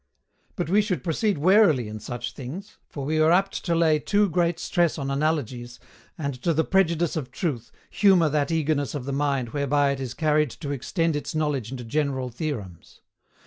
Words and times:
But 0.55 0.67
we 0.67 0.81
should 0.81 1.03
proceed 1.03 1.37
warily 1.37 1.87
in 1.87 1.99
such 1.99 2.33
things, 2.33 2.79
for 2.89 3.05
we 3.05 3.19
are 3.19 3.29
apt 3.31 3.63
to 3.65 3.75
lay 3.75 3.99
too 3.99 4.27
great 4.29 4.57
stress 4.57 4.97
on 4.97 5.11
analogies, 5.11 5.79
and, 6.17 6.41
to 6.41 6.55
the 6.55 6.63
prejudice 6.63 7.15
of 7.15 7.29
truth, 7.29 7.71
humour 7.91 8.29
that 8.29 8.49
eagerness 8.49 8.95
of 8.95 9.05
the 9.05 9.13
mind 9.13 9.49
whereby 9.49 9.91
it 9.91 9.99
is 9.99 10.15
carried 10.15 10.49
to 10.49 10.71
extend 10.71 11.15
its 11.15 11.35
knowledge 11.35 11.69
into 11.69 11.83
general 11.83 12.29
theorems. 12.29 13.01